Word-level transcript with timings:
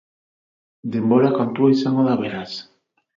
Denbora 0.95 1.29
kontua 1.35 1.69
izango 1.75 2.07
da 2.09 2.17
beraz. 2.23 2.47